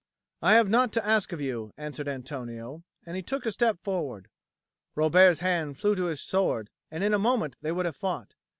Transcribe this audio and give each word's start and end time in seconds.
"I 0.41 0.55
have 0.55 0.67
naught 0.67 0.91
to 0.93 1.05
ask 1.05 1.31
of 1.31 1.41
you," 1.41 1.71
answered 1.77 2.07
Antonio, 2.07 2.81
and 3.05 3.15
he 3.15 3.21
took 3.21 3.45
a 3.45 3.51
step 3.51 3.77
forward. 3.83 4.29
Robert's 4.95 5.41
hand 5.41 5.77
flew 5.77 5.93
to 5.93 6.05
his 6.05 6.23
sword, 6.23 6.71
and 6.89 7.03
in 7.03 7.13
a 7.13 7.19
moment 7.19 7.55
they 7.61 7.71
would 7.71 7.85
have 7.85 7.97
fought. 7.97 8.33